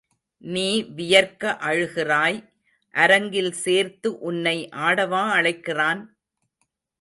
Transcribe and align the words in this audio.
நீ 0.43 0.69
வியர்க்க 0.95 1.51
அழுகிறாய் 1.59 2.39
அரங்கில் 2.93 3.51
சேர்த்து 3.51 4.19
உன்னை 4.19 4.57
ஆடவா 4.71 5.23
அழைக்கிறான்? 5.29 6.01